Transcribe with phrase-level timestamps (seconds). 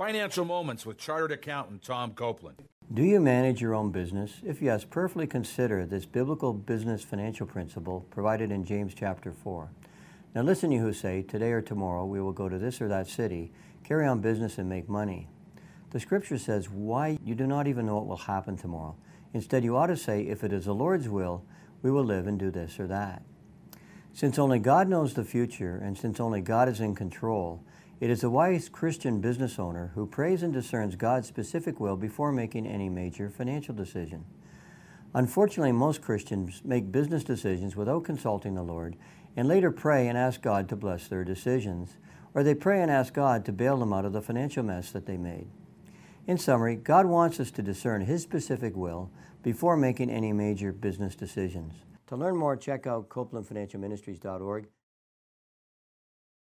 [0.00, 2.62] Financial Moments with Chartered Accountant Tom Copeland.
[2.94, 4.32] Do you manage your own business?
[4.42, 9.68] If yes, prayerfully consider this biblical business financial principle provided in James chapter 4.
[10.34, 13.08] Now listen, you who say, Today or tomorrow we will go to this or that
[13.08, 13.52] city,
[13.84, 15.28] carry on business, and make money.
[15.90, 18.96] The scripture says, Why you do not even know what will happen tomorrow.
[19.34, 21.44] Instead, you ought to say, If it is the Lord's will,
[21.82, 23.22] we will live and do this or that.
[24.14, 27.62] Since only God knows the future, and since only God is in control,
[28.00, 32.32] it is a wise Christian business owner who prays and discerns God's specific will before
[32.32, 34.24] making any major financial decision.
[35.12, 38.96] Unfortunately, most Christians make business decisions without consulting the Lord
[39.36, 41.98] and later pray and ask God to bless their decisions,
[42.32, 45.04] or they pray and ask God to bail them out of the financial mess that
[45.04, 45.48] they made.
[46.26, 49.10] In summary, God wants us to discern His specific will
[49.42, 51.74] before making any major business decisions.
[52.06, 54.68] To learn more, check out CopelandFinancialMinistries.org